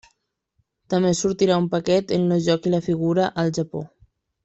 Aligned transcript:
També 0.93 1.11
sortirà 1.19 1.59
un 1.65 1.69
paquet 1.75 2.17
amb 2.19 2.37
el 2.39 2.43
joc 2.49 2.69
i 2.71 2.75
la 2.77 2.83
figura 2.91 3.33
al 3.45 3.57
Japó. 3.61 3.89